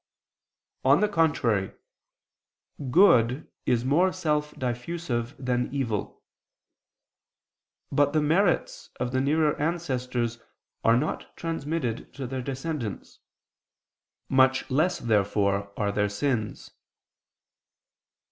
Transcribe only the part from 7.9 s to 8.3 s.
But the